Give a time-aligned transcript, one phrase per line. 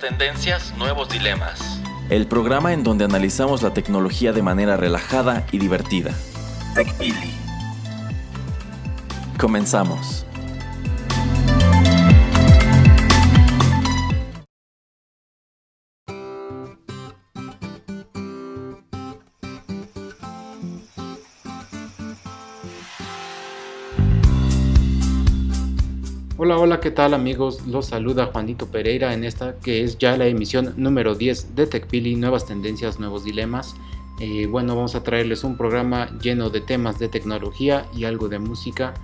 [0.00, 1.60] Tendencias, nuevos dilemas.
[2.08, 6.14] El programa en donde analizamos la tecnología de manera relajada y divertida.
[6.74, 7.34] TechPili.
[9.38, 10.24] Comenzamos.
[26.42, 27.66] Hola, hola, ¿qué tal amigos?
[27.66, 32.16] Los saluda Juanito Pereira en esta que es ya la emisión número 10 de TechPili,
[32.16, 33.74] nuevas tendencias, nuevos dilemas.
[34.20, 38.38] Eh, bueno, vamos a traerles un programa lleno de temas de tecnología y algo de
[38.38, 38.94] música.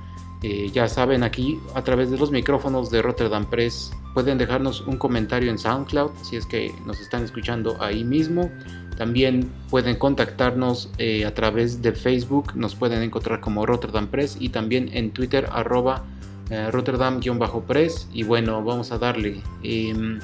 [0.42, 4.97] Eh, ya saben, aquí a través de los micrófonos de Rotterdam Press pueden dejarnos un
[4.97, 8.51] comentario en SoundCloud si es que nos están escuchando ahí mismo.
[8.97, 14.48] También pueden contactarnos eh, a través de Facebook, nos pueden encontrar como Rotterdam Press y
[14.48, 16.03] también en Twitter arroba
[16.50, 19.41] eh, Rotterdam-Press y bueno, vamos a darle.
[19.62, 20.20] Em,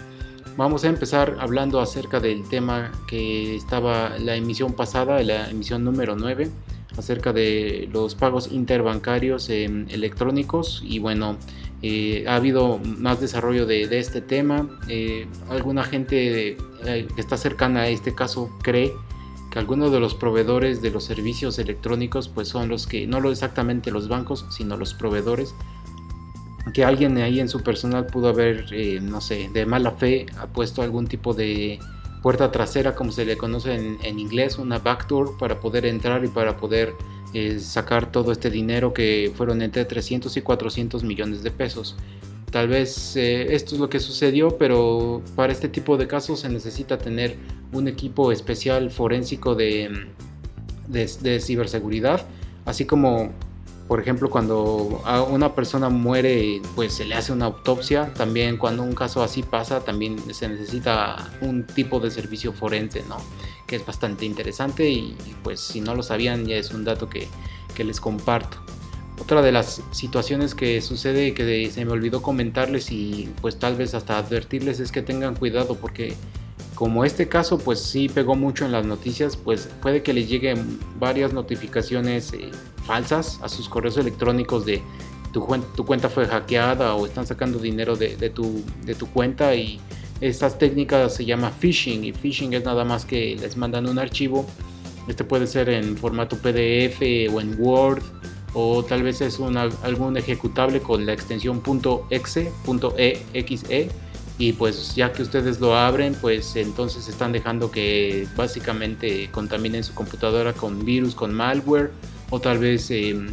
[0.57, 6.15] vamos a empezar hablando acerca del tema que estaba la emisión pasada, la emisión número
[6.17, 6.51] 9,
[6.97, 11.39] acerca de los pagos interbancarios electrónicos y bueno,
[11.83, 14.69] eh, ha habido más desarrollo de, este tema.
[14.89, 18.93] Eh, alguna gente que está cercana a este caso cree
[19.53, 23.91] que algunos de los proveedores de los servicios electrónicos pues son los que, no exactamente
[23.91, 25.55] los bancos, sino los proveedores,
[26.73, 30.47] que alguien ahí en su personal pudo haber, eh, no sé, de mala fe, ha
[30.47, 31.81] puesto algún tipo de
[32.23, 36.57] puerta trasera, como se le conoce en, inglés, una backdoor, para poder entrar y para
[36.57, 36.93] poder
[37.35, 41.97] eh, sacar todo este dinero que fueron entre 300 y 400 millones de pesos.
[42.53, 46.49] Tal vez eh, esto es lo que sucedió, pero para este tipo de casos se
[46.49, 47.37] necesita tener
[47.73, 50.07] un equipo especial forénsico de,
[50.87, 52.25] de ciberseguridad,
[52.67, 53.33] así como
[53.93, 58.11] por ejemplo, cuando a una persona muere, pues se le hace una autopsia.
[58.15, 63.19] También cuando un caso así pasa, también se necesita un tipo de servicio forense, ¿no?
[63.67, 67.29] Que es bastante interesante y pues si no lo sabían ya es un dato que,
[67.75, 68.57] que les comparto.
[69.21, 73.93] Otra de las situaciones que sucede que se me olvidó comentarles y pues tal vez
[73.93, 76.15] hasta advertirles es que tengan cuidado porque
[76.75, 80.81] como este caso pues sí pegó mucho en las noticias, pues puede que les lleguen
[80.99, 82.51] varias notificaciones eh,
[82.87, 84.83] falsas a sus correos electrónicos de
[85.33, 85.45] tu,
[85.85, 88.63] cuenta fue hackeada o están sacando dinero de, tu,
[89.13, 89.81] cuenta y
[90.21, 94.47] estas técnicas se llama phishing y phishing es nada más que les mandan un archivo.
[95.09, 97.01] Este puede ser en formato PDF
[97.35, 98.03] o en Word
[98.55, 99.41] o tal vez es
[99.83, 101.63] algún ejecutable con la extensión
[102.11, 102.53] .exe,
[103.33, 103.91] .exe
[104.39, 109.95] y pues ya que ustedes lo abren pues entonces están dejando que básicamente contaminen su
[109.95, 111.91] computadora con virus, con malware
[112.33, 113.27] o tal vez em,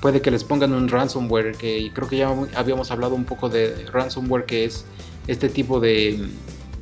[0.00, 3.86] puede que les pongan un ransomware, que creo que ya habíamos hablado un poco de
[3.92, 4.84] ransomware, que es
[5.28, 6.18] este tipo de,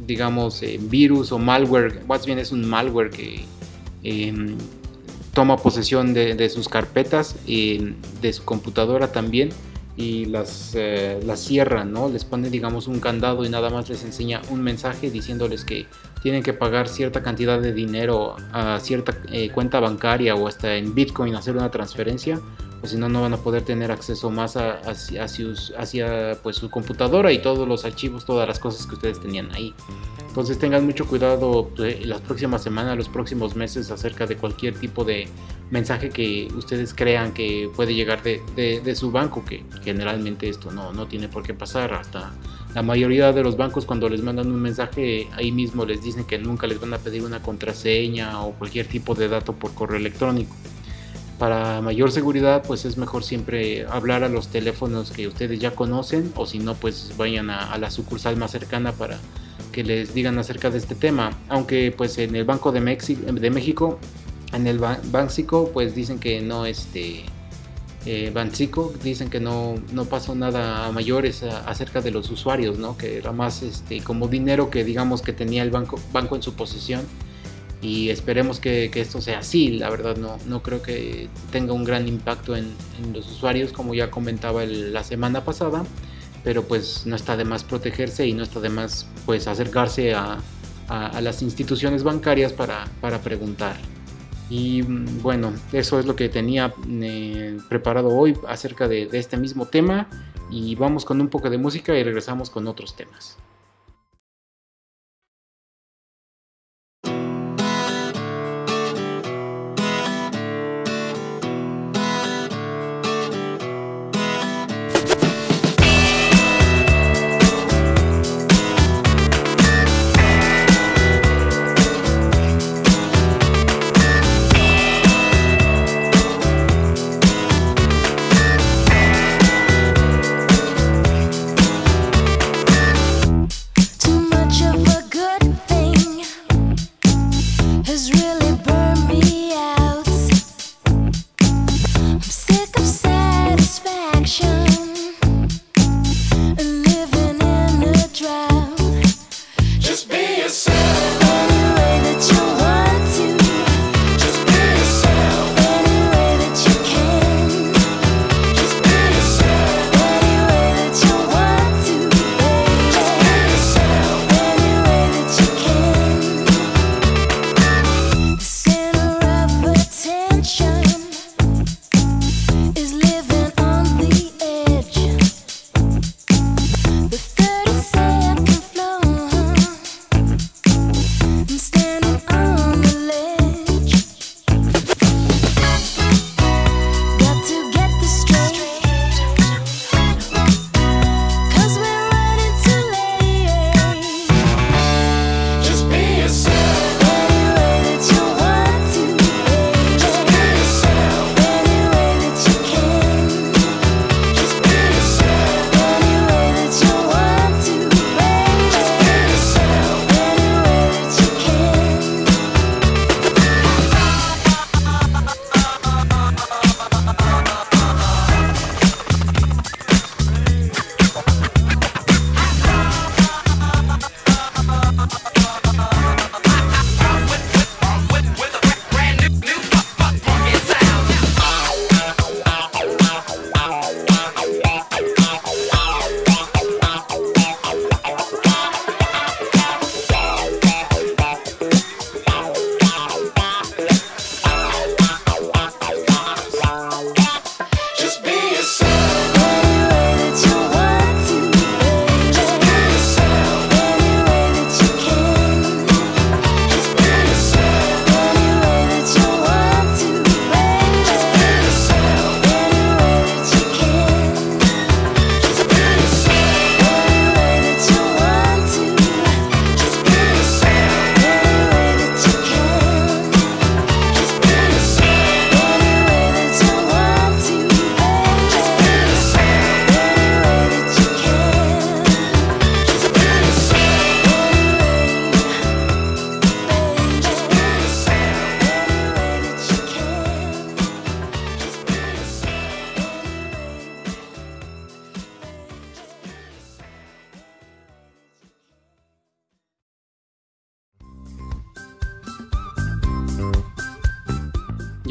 [0.06, 3.44] digamos, eh, virus o malware, más bien es un malware que
[4.02, 4.56] em,
[5.34, 9.50] toma posesión de, sus carpetas y de su computadora también
[10.02, 12.08] y las, eh, las cierra, ¿no?
[12.08, 15.86] Les pone, digamos, un candado y nada más les enseña un mensaje diciéndoles que
[16.22, 20.94] tienen que pagar cierta cantidad de dinero a cierta eh, cuenta bancaria o hasta en
[20.94, 22.40] Bitcoin hacer una transferencia,
[22.82, 26.68] o si no, no van a poder tener acceso más a, hacia, hacia pues, su
[26.68, 29.72] computadora y todos los archivos, todas las cosas que ustedes tenían ahí.
[30.26, 35.04] Entonces tengan mucho cuidado eh, las próximas semanas, los próximos meses acerca de cualquier tipo
[35.04, 35.28] de
[35.70, 40.92] mensaje que ustedes crean que puede llegar de, de, su banco, que generalmente esto no,
[40.92, 41.94] no tiene por qué pasar.
[41.94, 42.32] Hasta
[42.74, 46.38] la mayoría de los bancos cuando les mandan un mensaje ahí mismo les dicen que
[46.38, 50.56] nunca les van a pedir una contraseña o cualquier tipo de dato por correo electrónico.
[51.42, 56.32] Para mayor seguridad pues es mejor siempre hablar a los teléfonos que ustedes ya conocen
[56.36, 59.18] o si no pues vayan a, la sucursal más cercana para
[59.72, 61.36] que les digan acerca de este tema.
[61.48, 63.98] Aunque pues en el Banco de, de México,
[64.52, 67.24] en el Banxico, pues dicen que no, este,
[68.06, 68.32] eh,
[69.02, 72.96] dicen que no, no pasó nada a mayores acerca de los usuarios, ¿no?
[72.96, 76.54] Que era más este, como dinero que digamos que tenía el banco, banco en su
[76.54, 77.00] posesión.
[77.82, 82.06] Y esperemos que, esto sea así, la verdad no, no creo que tenga un gran
[82.06, 82.72] impacto en,
[83.12, 85.84] los usuarios, como ya comentaba la semana pasada
[86.44, 90.38] pero pues no está de más protegerse y no está de más pues acercarse a,
[91.22, 92.84] las instituciones bancarias para,
[93.24, 93.76] preguntar.
[94.50, 99.64] Y mm, bueno, eso es lo que tenía eh, preparado hoy acerca de este mismo
[99.64, 100.06] tema
[100.50, 103.38] y vamos con un poco de música y regresamos con otros temas.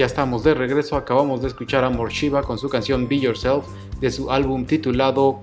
[0.01, 3.67] Ya estamos de regreso, acabamos de escuchar a Morshiva con su canción Be Yourself
[3.99, 5.41] de su álbum titulado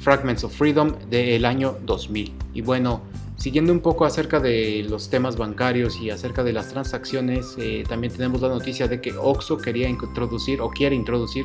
[0.00, 2.34] Fragments of Freedom del año 2000.
[2.54, 3.02] Y bueno,
[3.36, 8.12] siguiendo un poco acerca de los temas bancarios y acerca de las transacciones, eh, también
[8.12, 11.44] tenemos la noticia de que Oxo quería introducir o quiere introducir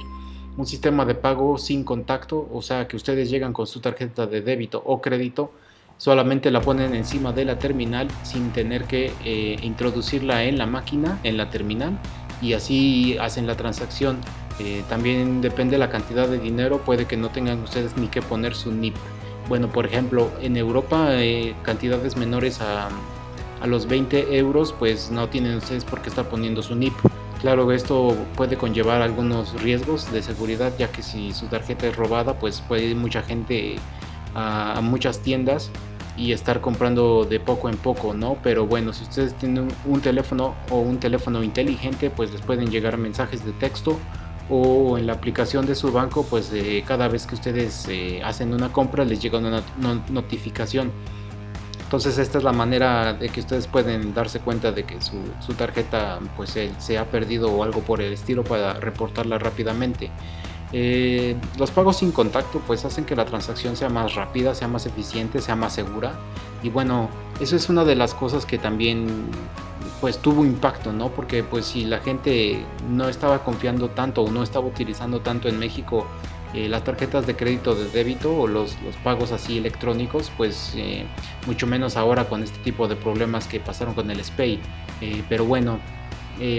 [0.58, 4.42] un sistema de pago sin contacto, o sea que ustedes llegan con su tarjeta de
[4.42, 5.52] débito o crédito,
[5.98, 11.20] solamente la ponen encima de la terminal sin tener que eh, introducirla en la máquina,
[11.22, 12.00] en la terminal
[12.42, 14.18] y así hacen la transacción.
[14.60, 18.22] Eh, también depende de la cantidad de dinero, puede que no tengan ustedes ni que
[18.22, 18.96] poner su NIP.
[19.48, 22.90] Bueno, por ejemplo, en Europa eh, cantidades menores a,
[23.62, 26.94] a, los 20 euros, pues no tienen ustedes por qué estar poniendo su NIP.
[27.42, 32.38] Claro, esto puede conllevar algunos riesgos de seguridad, ya que si su tarjeta es robada,
[32.38, 33.78] pues puede ir mucha gente
[34.36, 35.72] a muchas tiendas
[36.20, 38.38] y estar comprando de poco en poco, ¿no?
[38.44, 42.98] Pero bueno, si ustedes tienen un teléfono o un teléfono inteligente, pues les pueden llegar
[42.98, 43.98] mensajes de texto
[44.50, 48.54] o en la aplicación de su banco, pues eh, cada vez que ustedes eh, hacen
[48.54, 49.64] una compra les llega una
[50.10, 50.92] notificación.
[51.84, 56.20] Entonces esta es la manera de que ustedes pueden darse cuenta de que su, tarjeta
[56.36, 60.12] pues se ha perdido o algo por el estilo para reportarla rápidamente.
[60.72, 64.86] Eh, los pagos sin contacto pues hacen que la transacción sea más rápida, sea más
[64.86, 66.14] eficiente, sea más segura.
[66.62, 67.10] Y bueno,
[67.40, 69.08] eso es una de las cosas que también
[70.02, 71.10] pues tuvo impacto, ¿no?
[71.10, 75.58] Porque pues si la gente no estaba confiando tanto o no estaba utilizando tanto en
[75.58, 76.06] México
[76.54, 81.06] eh, las tarjetas de crédito de débito o los, pagos así electrónicos, pues eh,
[81.48, 84.60] mucho menos ahora con este tipo de problemas que pasaron con el SPAY.
[85.30, 85.80] Pero bueno,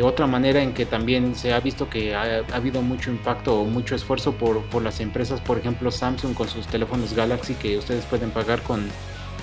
[0.03, 3.95] otra manera en que también se ha visto que ha, habido mucho impacto o mucho
[3.95, 8.31] esfuerzo por, por, las empresas, por ejemplo Samsung con sus teléfonos Galaxy que ustedes pueden
[8.31, 8.89] pagar con,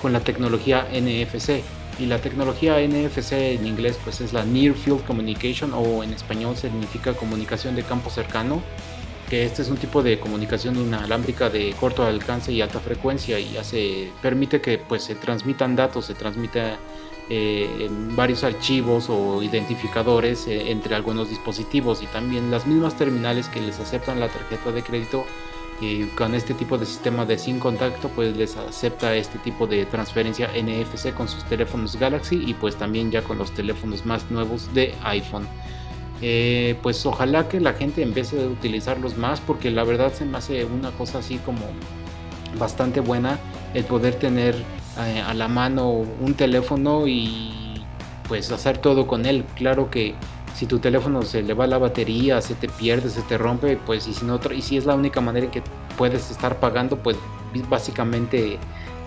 [0.00, 1.62] con la tecnología NFC.
[1.98, 6.56] Y la tecnología NFC en inglés pues es la Near Field Communication o en español
[6.56, 8.62] significa comunicación de campo cercano
[9.28, 13.56] que este es un tipo de comunicación inalámbrica de corto alcance y alta frecuencia y
[13.56, 16.78] hace, permite que pues, se transmitan datos, se transmita
[17.30, 23.60] eh, varios archivos o identificadores eh, entre algunos dispositivos y también las mismas terminales que
[23.60, 25.26] les aceptan la tarjeta de crédito
[26.16, 30.48] con este tipo de sistema de sin contacto pues les acepta este tipo de transferencia
[30.48, 34.92] NFC con sus teléfonos Galaxy y pues también ya con los teléfonos más nuevos de
[35.04, 35.46] iPhone.
[36.20, 40.38] Eh, pues ojalá que la gente empiece a utilizarlos más porque la verdad se me
[40.38, 41.60] hace una cosa así como
[42.58, 43.38] bastante buena
[43.74, 44.56] el poder tener
[44.98, 47.84] eh, a la mano un teléfono y
[48.26, 49.44] pues hacer todo con él.
[49.56, 50.14] Claro que
[50.54, 54.08] si tu teléfono se le va la batería, se te pierde, se te rompe, pues
[54.08, 55.62] y si no y si es la única manera en que
[55.96, 57.16] puedes estar pagando, pues
[57.68, 58.58] básicamente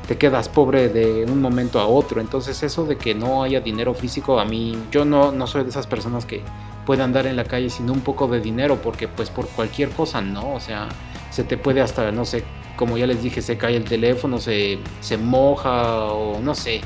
[0.07, 2.21] te quedas pobre de un momento a otro.
[2.21, 5.69] Entonces eso de que no haya dinero físico, a mí yo no, no soy de
[5.69, 6.41] esas personas que
[6.86, 10.21] puede andar en la calle sin un poco de dinero, porque pues por cualquier cosa,
[10.21, 10.53] ¿no?
[10.53, 10.89] O sea,
[11.32, 12.44] se te puede hasta, no sé,
[12.76, 16.82] como ya les dije, se cae el teléfono, se, se moja o no sé,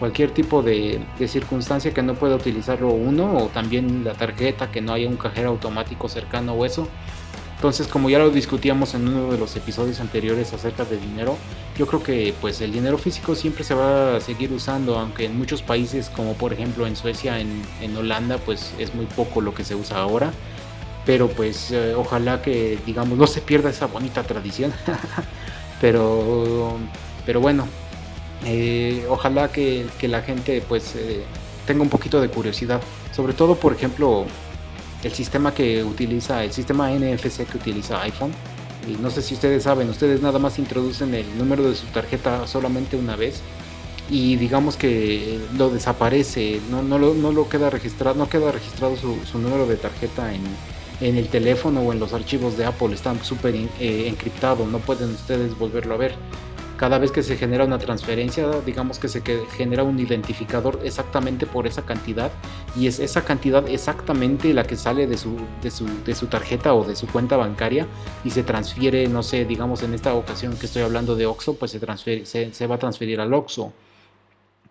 [0.00, 4.80] cualquier tipo de, de, circunstancia que no pueda utilizarlo uno o también la tarjeta, que
[4.80, 6.88] no haya un cajero automático cercano o eso,
[7.62, 11.38] entonces, como ya lo discutíamos en uno de los episodios anteriores acerca del dinero,
[11.78, 15.38] yo creo que pues el dinero físico siempre se va a seguir usando, aunque en
[15.38, 19.62] muchos países como por ejemplo en Suecia, en, Holanda, pues es muy poco lo que
[19.62, 20.32] se usa ahora.
[21.04, 24.72] Pero pues eh, ojalá que digamos no se pierda esa bonita tradición.
[25.80, 26.76] pero,
[27.26, 27.66] pero bueno,
[28.44, 31.22] eh, ojalá que, la gente pues eh,
[31.66, 32.80] tenga un poquito de curiosidad.
[33.12, 34.26] Sobre todo, por ejemplo,
[35.02, 38.32] el sistema que utiliza, el sistema NFC que utiliza iPhone.
[38.88, 42.46] Y no sé si ustedes saben, ustedes nada más introducen el número de su tarjeta
[42.48, 43.40] solamente una vez
[44.10, 48.96] y digamos que lo desaparece, no, no, lo, no lo queda registrado, no queda registrado
[48.96, 50.42] su, su número de tarjeta en,
[51.00, 54.14] en, el teléfono o en los archivos de Apple, están súper eh,
[54.70, 56.14] no pueden ustedes volverlo a ver.
[56.76, 59.22] Cada vez que se genera una transferencia, digamos que se
[59.56, 62.32] genera un identificador exactamente por esa cantidad
[62.76, 66.74] y es esa cantidad exactamente la que sale de su, de su, de su tarjeta
[66.74, 67.86] o de su cuenta bancaria
[68.24, 71.70] y se transfiere, no sé, digamos en esta ocasión que estoy hablando de Oxo, pues
[71.70, 73.72] se, transfiere, se, va a transferir al Oxo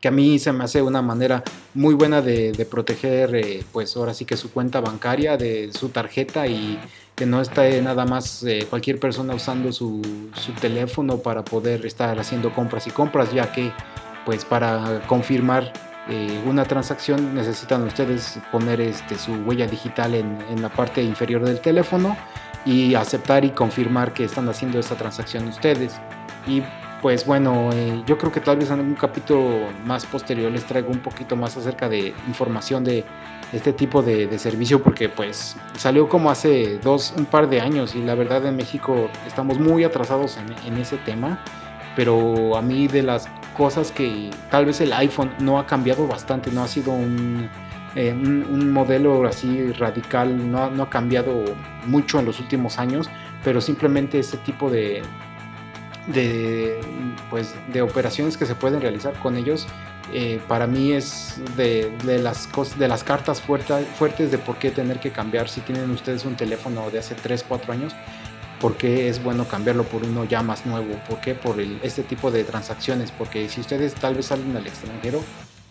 [0.01, 1.43] que a mí se me hace una manera
[1.75, 6.47] muy buena de, proteger, eh, pues ahora sí que su cuenta bancaria, de su tarjeta
[6.47, 6.79] y
[7.15, 10.01] que no esté nada más eh, cualquier persona usando su,
[10.59, 13.71] teléfono para poder estar haciendo compras y compras, ya que
[14.25, 15.71] pues para confirmar
[16.09, 21.43] eh, una transacción necesitan ustedes poner este, su huella digital en, en, la parte inferior
[21.43, 22.17] del teléfono
[22.65, 25.93] y aceptar y confirmar que están haciendo esa transacción ustedes.
[26.47, 26.63] Y
[27.01, 30.89] pues bueno, eh, yo creo que tal vez en algún capítulo más posterior les traigo
[30.89, 33.03] un poquito más acerca de información de
[33.51, 38.03] este tipo de, servicio porque pues salió como hace dos, un par de años y
[38.03, 41.43] la verdad en México estamos muy atrasados en, ese tema,
[41.95, 43.27] pero a mí de las
[43.57, 47.49] cosas que tal vez el iPhone no ha cambiado bastante, no ha sido un,
[47.95, 51.43] eh, un, modelo así radical, no, no ha cambiado
[51.85, 53.09] mucho en los últimos años,
[53.43, 55.01] pero simplemente ese tipo de,
[56.07, 56.79] de,
[57.29, 59.67] pues, de operaciones que se pueden realizar con ellos,
[60.13, 64.99] eh, para mí es de, de, las de las cartas fuertes, de por qué tener
[64.99, 67.93] que cambiar si tienen ustedes un teléfono de hace 3, 4 años,
[68.59, 72.29] por qué es bueno cambiarlo por uno ya más nuevo, por qué por este tipo
[72.29, 75.21] de transacciones, porque si ustedes tal vez salen al extranjero,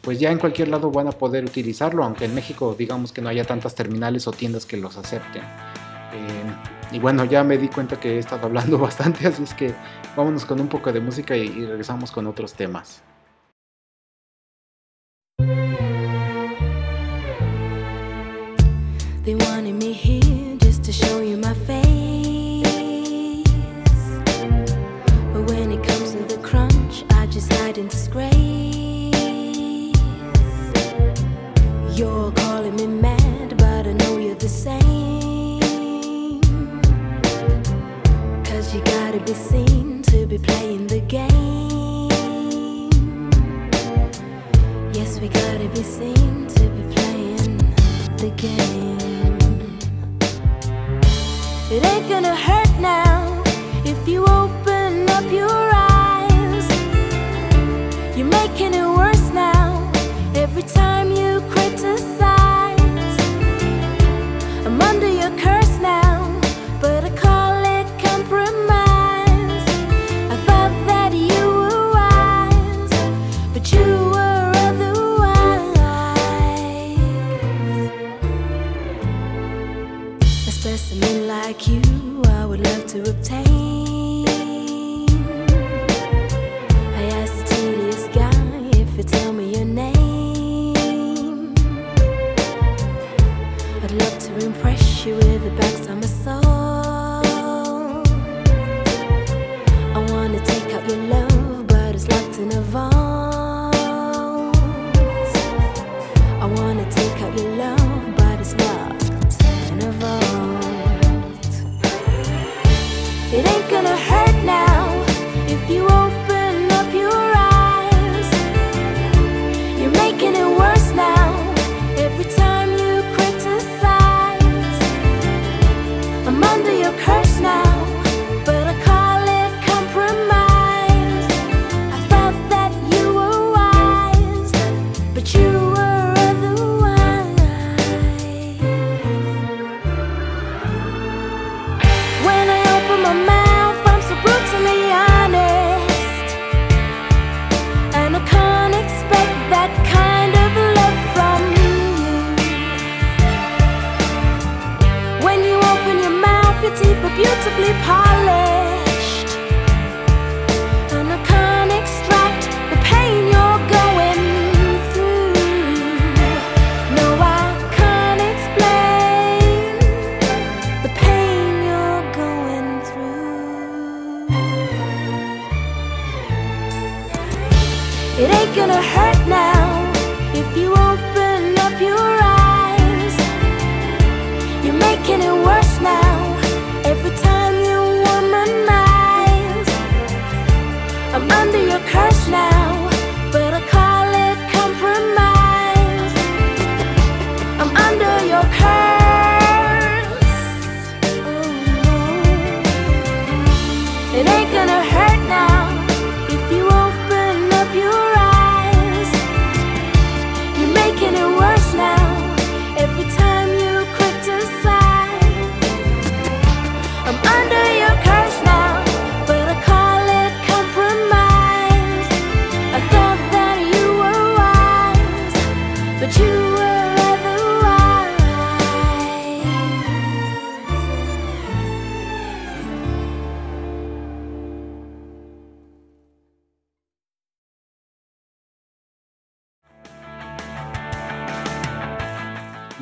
[0.00, 3.28] pues ya en cualquier lado van a poder utilizarlo, aunque en México digamos que no
[3.28, 5.42] haya tantas terminales o tiendas que los acepten.
[5.42, 9.75] Eh, y bueno, ya me di cuenta que he estado hablando bastante, así es que
[10.16, 13.02] vámonos con un poco de música y, y regresamos con otros temas.
[19.23, 22.64] They wanted me here just to show you my face.
[25.32, 28.39] But when it comes to the crunch, I just hide in disgrace.
[39.30, 41.30] Be seen to be playing the game.
[44.92, 47.58] Yes, we gotta be seen to be playing
[48.16, 49.78] the game.
[51.70, 53.40] It ain't gonna hurt now
[53.84, 54.50] if you open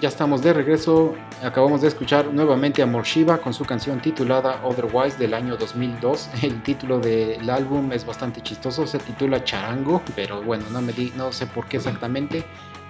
[0.00, 1.14] Ya estamos de regreso.
[1.42, 6.30] Acabamos de escuchar nuevamente a Morshiva con su canción titulada Otherwise del año 2002.
[6.42, 11.12] El título del álbum es bastante chistoso, se titula Charango, pero bueno, no, me di,
[11.16, 12.44] no sé por qué exactamente.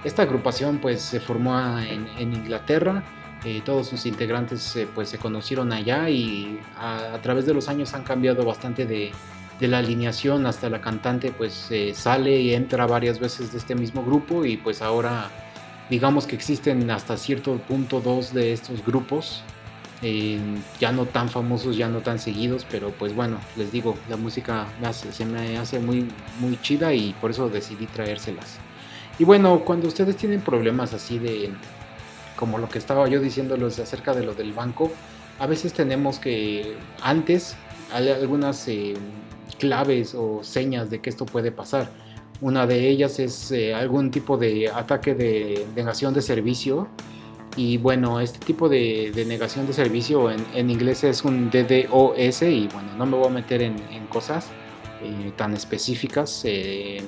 [0.05, 3.03] Esta agrupación pues se formó en, en Inglaterra.
[3.45, 7.69] eh, todos sus integrantes eh, pues se conocieron allá y a, a través de los
[7.69, 9.13] años han cambiado bastante de,
[9.61, 13.75] de la alineación hasta la cantante pues eh, sale y entra varias veces de este
[13.77, 15.31] mismo grupo y pues ahora
[15.91, 19.43] digamos que existen hasta cierto punto dos de estos grupos,
[20.01, 20.39] eh,
[20.79, 24.67] ya no tan famosos, ya no tan seguidos, pero pues bueno, les digo, la música
[24.93, 28.59] se me hace muy, muy chida y por eso decidí traérselas.
[29.19, 31.51] Y bueno, cuando ustedes tienen problemas así de,
[32.37, 34.93] como lo que estaba yo diciéndoles acerca de lo del banco,
[35.41, 37.57] a veces tenemos que, antes,
[37.93, 38.95] hay algunas eh,
[39.59, 41.91] claves o señas de que esto puede pasar.
[42.41, 46.89] Una de ellas es eh, algún tipo de ataque de negación de servicio.
[47.57, 52.95] Y bueno, este tipo de, negación de servicio en, inglés es un DDoS y bueno,
[52.97, 54.47] no me voy a meter en, en cosas
[55.03, 56.43] eh, tan específicas.
[56.45, 57.03] eh,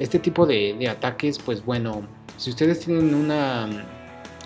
[0.00, 2.02] este tipo de, de ataques, pues bueno,
[2.36, 3.68] si ustedes tienen una,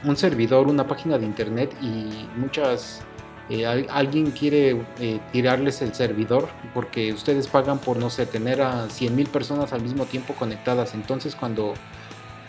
[0.05, 3.01] un servidor, una página de internet y muchas
[3.49, 8.61] eh, al- alguien quiere eh, tirarles el servidor porque ustedes pagan por, no sé, tener
[8.63, 10.95] a 100.000 personas al mismo tiempo conectadas.
[10.95, 11.75] Entonces cuando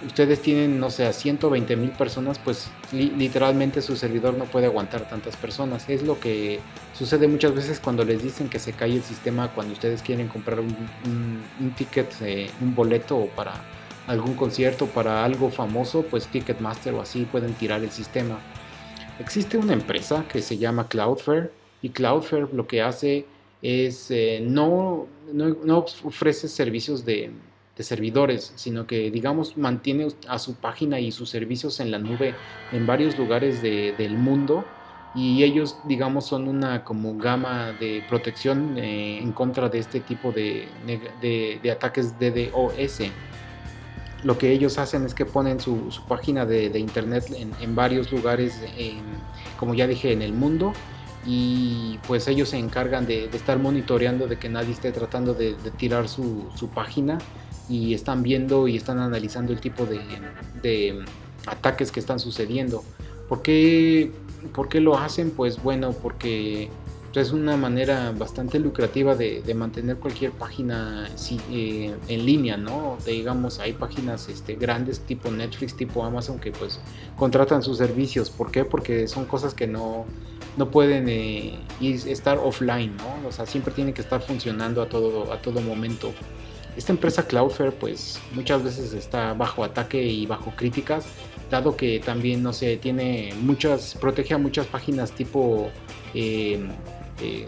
[0.05, 5.09] ustedes tienen, no sé, a 120 mil personas, pues literalmente su servidor no puede aguantar
[5.09, 5.89] tantas personas.
[5.89, 6.59] Es lo que
[6.93, 10.59] sucede muchas veces cuando les dicen que se cae el sistema cuando ustedes quieren comprar
[10.59, 13.55] un, ticket, eh, un boleto para
[14.07, 18.37] algún concierto, para algo famoso, pues Ticketmaster o así pueden tirar el sistema.
[19.19, 21.51] Existe una empresa que se llama Cloudflare
[21.81, 23.25] y Cloudflare lo que hace
[23.61, 27.31] es eh, no, no ofrece servicios de
[27.77, 32.33] de servidores, sino que digamos mantiene a su página y sus servicios en la nube
[32.71, 34.65] en varios lugares del mundo
[35.13, 40.31] y ellos digamos son una como gama de protección eh, en contra de este tipo
[40.31, 40.67] de,
[41.21, 43.11] de, ataques DDoS.
[44.23, 47.25] Lo que ellos hacen es que ponen su, página de, internet
[47.59, 48.59] en, varios lugares,
[49.59, 50.73] como ya dije, en el mundo
[51.25, 56.07] y pues ellos se encargan de, estar monitoreando de que nadie esté tratando de, tirar
[56.07, 57.19] su, su página
[57.69, 61.03] y están viendo y están analizando el tipo de,
[61.45, 62.83] ataques que están sucediendo.
[63.27, 64.11] ¿Por qué,
[64.53, 65.31] ¿Por qué, lo hacen?
[65.31, 66.69] Pues bueno, porque
[67.13, 71.09] es una manera bastante lucrativa de, mantener cualquier página
[71.51, 72.97] eh, en línea, ¿no?
[73.05, 76.79] digamos, hay páginas este, grandes tipo Netflix, tipo Amazon que pues
[77.17, 78.29] contratan sus servicios.
[78.29, 78.65] ¿Por qué?
[78.65, 80.05] Porque son cosas que no,
[80.57, 83.27] no pueden eh, estar offline, ¿no?
[83.27, 86.13] O sea, siempre tienen que estar funcionando a todo, a todo momento.
[86.75, 91.05] Esta empresa Cloudflare pues muchas veces está bajo ataque y bajo críticas,
[91.49, 95.71] dado que también, no sé, tiene muchas, protege a muchas páginas tipo
[96.13, 96.69] em,
[97.21, 97.47] eh,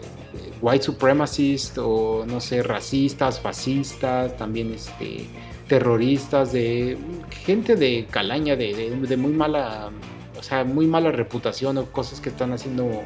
[0.60, 5.26] white supremacist o no sé, racistas, fascistas, también este,
[5.68, 6.98] terroristas, de
[7.30, 9.90] gente de calaña, de, muy mala,
[10.38, 13.02] o sea, muy mala reputación o cosas que están haciendo,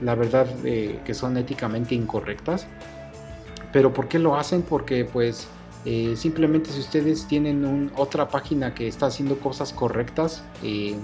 [0.00, 2.66] la verdad, eh, que son éticamente incorrectas.
[3.72, 4.62] Pero ¿por qué lo hacen?
[4.62, 5.48] Porque pues
[5.84, 10.96] eh, simplemente si ustedes tienen otra página que está haciendo cosas correctas, eh,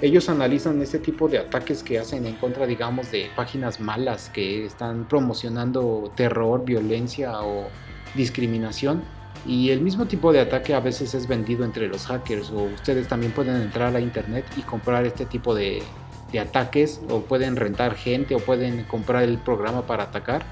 [0.00, 4.64] ellos analizan este tipo de ataques que hacen en contra, digamos, de páginas malas que
[4.64, 7.68] están promocionando terror, violencia o
[8.14, 9.02] discriminación.
[9.46, 13.08] Y el mismo tipo de ataque a veces es vendido entre los hackers o ustedes
[13.08, 15.82] también pueden entrar a internet y comprar este tipo de
[16.40, 20.42] ataques o pueden rentar gente o pueden comprar el programa para atacar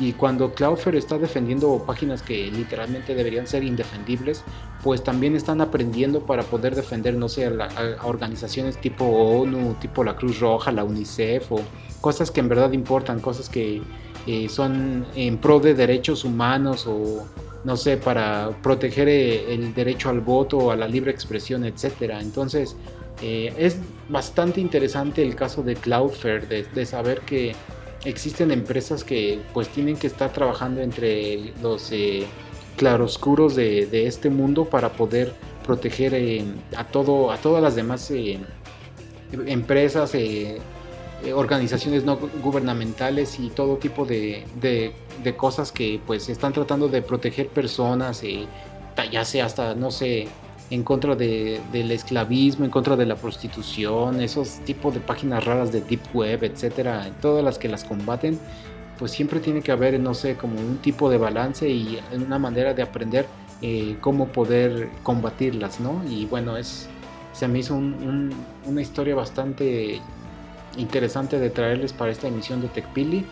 [0.00, 4.42] y cuando Cloudflare está defendiendo páginas que literalmente deberían ser indefendibles,
[4.82, 10.16] pues también están aprendiendo para poder defender, no sé, a, organizaciones tipo ONU, tipo la
[10.16, 11.60] Cruz Roja, la UNICEF, o
[12.00, 13.82] cosas que en verdad importan, cosas que
[14.26, 17.26] eh, son en pro de derechos humanos o
[17.64, 22.20] no sé, para proteger eh, el derecho al voto, a la libre expresión, etcétera.
[22.20, 22.74] Entonces,
[23.20, 23.76] eh, es
[24.08, 27.54] bastante interesante el caso de Cloudflare, de saber que
[28.04, 32.24] existen empresas que pues tienen que estar trabajando entre los eh,
[32.76, 35.32] claroscuros de, este mundo para poder
[35.64, 36.44] proteger eh,
[36.76, 38.40] a todo a todas las demás eh,
[39.46, 40.12] empresas
[41.34, 47.00] organizaciones no gubernamentales y todo tipo de, de, de, cosas que pues están tratando de
[47.00, 48.22] proteger personas
[49.10, 50.26] ya sea hasta no sé
[50.70, 55.72] en contra de, del esclavismo, en contra de la prostitución, esos tipos de páginas raras
[55.72, 58.38] de deep web, etcétera, todas las que las combaten,
[58.98, 62.72] pues siempre tiene que haber, no sé, como un tipo de balance y una manera
[62.72, 63.26] de aprender
[63.60, 66.02] eh, cómo poder combatirlas, ¿no?
[66.08, 66.88] Y bueno, es
[67.32, 70.00] se me hizo una historia bastante
[70.76, 73.24] interesante de traerles para esta emisión de TechPili.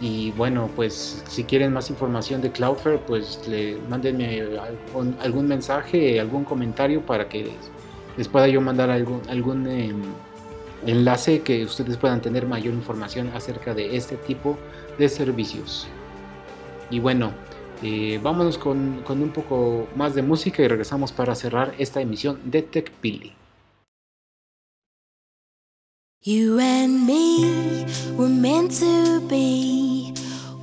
[0.00, 4.42] Y bueno, pues si quieren más información de Cloudflare, pues le mándenme
[5.22, 7.50] algún, mensaje, algún comentario para que
[8.16, 10.02] les pueda yo mandar algún, algún em,
[10.86, 14.58] enlace que ustedes puedan tener mayor información acerca de este tipo
[14.98, 15.88] de servicios.
[16.90, 17.32] Y bueno,
[17.82, 22.38] eh, vámonos con, con, un poco más de música y regresamos para cerrar esta emisión
[22.44, 23.32] de TechPili.
[26.26, 26.58] You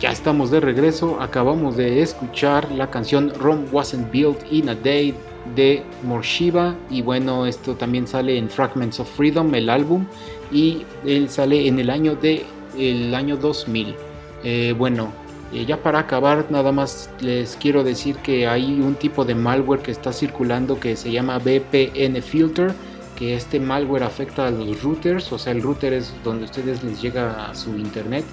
[0.00, 1.20] Ya estamos de regreso.
[1.20, 5.14] Acabamos de escuchar la canción Rome Wasn't Built in a Day
[5.54, 6.74] de Morshiva.
[6.90, 10.06] Y bueno, esto también sale en Fragments of Freedom, el álbum.
[10.52, 12.44] Y él sale en el año de
[12.78, 13.94] el año 2000.
[14.42, 15.12] Eh, bueno,
[15.52, 19.80] eh, ya para acabar, nada más les quiero decir que hay un tipo de malware
[19.80, 22.74] que está circulando que se llama VPN Filter
[23.14, 27.00] que este malware afecta a los routers, o sea, el router es donde ustedes les
[27.00, 28.24] llega a su internet.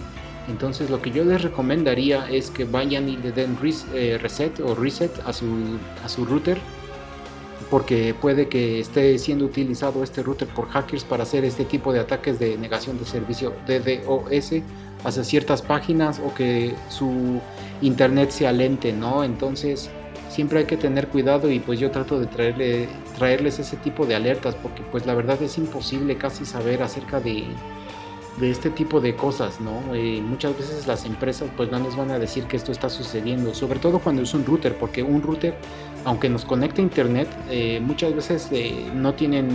[0.48, 3.58] Entonces lo que yo les recomendaría es que vayan y le den
[3.94, 5.46] eh, reset o reset a su,
[6.04, 6.58] a su router
[7.72, 12.02] porque puede que esté siendo utilizado este router por hackers para hacer este tipo de
[12.02, 14.62] ataques de negación de servicio DDoS
[15.06, 17.40] hacia ciertas páginas o que su
[17.82, 19.24] internet sea lente, ¿no?
[19.24, 19.90] Entonces
[20.30, 24.16] siempre hay que tener cuidado y pues yo trato de traerle, traerles ese tipo de
[24.16, 27.46] alertas porque pues la verdad es imposible casi saber acerca de,
[28.38, 29.94] de este tipo de cosas, ¿no?
[29.94, 33.54] Eh, muchas veces las empresas pues no nos van a decir que esto está sucediendo,
[33.54, 35.56] sobre todo cuando es un router, porque un router,
[36.06, 39.50] aunque nos conecte a internet, eh, muchas veces eh, no tienen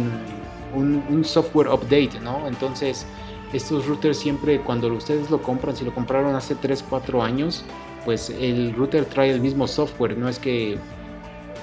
[0.75, 2.47] un, un, software update, ¿no?
[2.47, 3.07] Entonces
[3.53, 7.65] estos routers siempre cuando ustedes lo compran, si lo compraron hace 3, 4 años,
[8.05, 10.79] pues el router trae el mismo software, no es que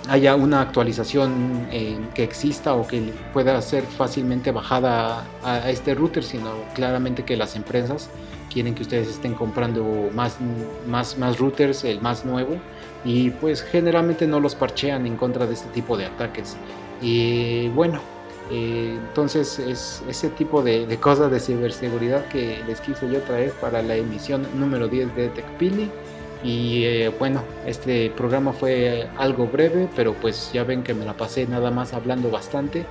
[0.10, 6.24] haya una actualización eh, que exista o que pueda ser fácilmente bajada a, este router,
[6.24, 8.10] sino claramente que las empresas
[8.52, 10.38] quieren que ustedes estén comprando más,
[10.88, 12.58] más, más routers, el más nuevo,
[13.06, 16.56] y pues generalmente no los parchean en contra de este tipo de ataques.
[17.02, 18.00] Y bueno,
[18.52, 23.52] eh, entonces es ese tipo de, de, cosas de ciberseguridad que les quise yo traer
[23.54, 25.90] para la emisión número 10 de TechPili.
[26.44, 31.14] Y eh, bueno, este programa fue algo breve, pero pues ya ven que me la
[31.14, 32.86] pasé nada más hablando bastante.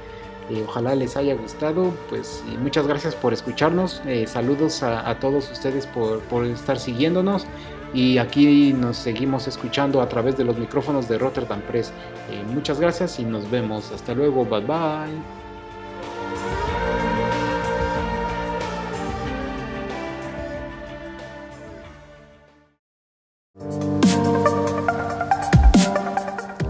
[0.50, 4.02] Eh, ojalá les haya gustado, pues muchas gracias por escucharnos.
[4.06, 7.46] Eh, saludos a, todos ustedes por, por, estar siguiéndonos.
[7.94, 11.92] Y aquí nos seguimos escuchando a través de los micrófonos de Rotterdam Press.
[12.54, 13.92] muchas gracias y nos vemos.
[13.92, 14.46] Hasta luego.
[14.46, 15.51] Bye bye.